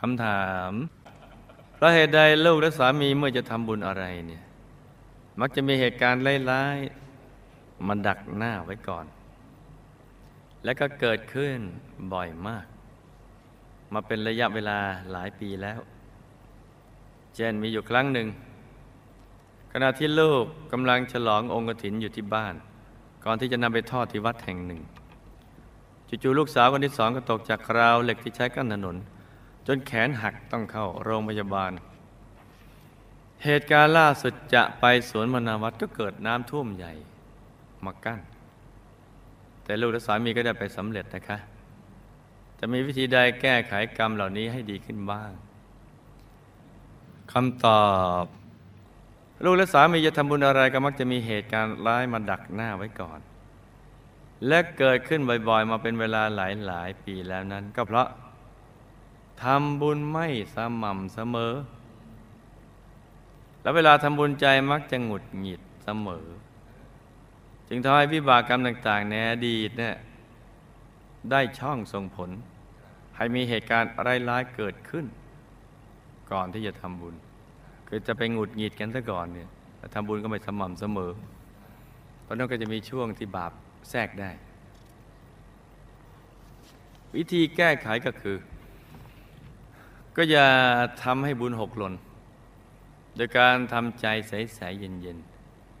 [0.00, 0.72] คำถาม
[1.74, 4.44] เพราะเหตุใดลูกและสามีเมื่อจะทำบุญอะไรเนี่ย
[5.40, 9.06] มักจะมีเหตุการณ์ร้ายๆมาดักหน้าไว้ก่อน
[10.64, 11.58] และก็เกิดขึ้น
[12.12, 12.66] บ่อยมาก
[13.92, 14.78] มาเป็นระยะเวลา
[15.12, 15.80] หลายปีแล้ว
[17.34, 18.28] เช่นมีอยู่ครั้งหนึ่ง
[19.72, 22.54] ขณะที่ลูกกำลังฉลององค์กถินอยู่ที่บ้าน
[23.24, 24.80] ก่อนที่จะนำไปทอดที่วัดแห่งหนึ่ง
[26.22, 28.96] จู่ๆลูกสาวคนที่สองก็ตกจากราวเหล็กที่ใช้กั้นถนน
[29.66, 31.72] จนแขนหักต้องเข้าโรงพยาบาล
[33.44, 36.92] เหตุการณ์ล่าสุดจะไปสวนมนาวัดก็เกิดน้ำท่วมใหญ่
[37.84, 38.20] มากั้น
[39.64, 41.38] แต่ลูกและสามีก็ได้ไปสำเร็จนะคะ
[42.58, 45.32] จะมีวิธีใดแก้ไขกรรมเหล่านี้ให้ดีขึ้นบ้าง
[47.32, 47.86] คำตอ
[48.22, 48.24] บ
[49.44, 53.20] ลูกและสามีจะทำบุญอะไรก็มักจะมีเหตุการณ์ร้ายมาดักหน้าไว้ก่อน
[54.46, 58.08] และเกิดขึ้นบ่อยๆ มาเป็นเวลาหลายๆ ปีแล้วนั้น ก็เพราะ
[59.42, 61.54] ทำบุญไม่สม่ำเสมอ
[63.60, 66.26] แล้วเวลาทำบุญใจมักจะหงุดหงิดเสมอ
[67.68, 69.96] จึงทำให้วิบากกรรมต่างๆ ในอดีตเนี่ย
[71.30, 72.30] ได้ช่องส่งผล
[73.16, 73.90] ให้มีเหตุการณ์
[74.28, 75.06] ร้ายๆเกิดขึ้น
[76.32, 77.14] ก่อนที่จะทำบุญ
[77.88, 79.48] คือจะไปหงุดหงิดกันซะก่อนเนี่ย
[79.94, 81.12] ทำบุญก็ไม่สม่ำเสมอ
[82.22, 83.52] เพราะนั้นก็จะมีช่วงที่บาป
[83.90, 84.30] แทรกได้
[87.16, 88.36] วิธีแก้ไขก็คือ
[90.16, 90.48] ก็อย่า
[91.02, 91.94] ทำให้บุญหกหล่น
[93.16, 95.18] โดยการทำใจใสๆเย็น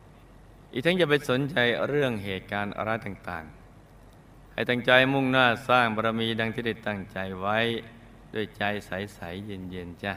[0.04, 1.56] ๆ อีกทั้งอย่าไปสนใจ
[1.88, 7.58] เรื่องเหตุการณ์อะไรต่างๆ ให้ตั้งใจมุ่งหน้าสร้างบารมีดังที่ได้ตั้งใจไว้
[8.34, 10.12] ด้วยใจใสๆเย็นๆจ้ะ